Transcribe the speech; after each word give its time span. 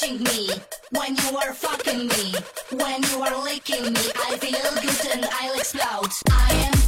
touching 0.00 0.22
me, 0.22 0.48
when 0.90 1.14
you 1.16 1.36
are 1.36 1.52
fucking 1.52 2.06
me, 2.06 2.34
when 2.72 3.02
you 3.02 3.22
are 3.22 3.44
licking 3.44 3.84
me. 3.92 4.00
I 4.16 4.36
feel 4.38 4.82
good 4.82 5.16
and 5.16 5.28
I'll 5.30 5.58
explode. 5.58 6.10
I 6.30 6.70
am. 6.72 6.79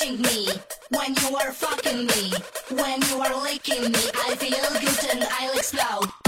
touching 0.00 0.20
me, 0.22 0.46
when 0.90 1.14
you 1.14 1.36
are 1.36 1.52
fucking 1.52 2.06
me, 2.06 2.32
when 2.70 3.00
you 3.02 3.20
are 3.20 3.42
licking 3.42 3.92
me, 3.92 3.98
I 4.26 4.34
feel 4.36 4.80
good 4.80 5.10
and 5.10 5.26
I'll 5.30 5.58
explode. 5.58 6.19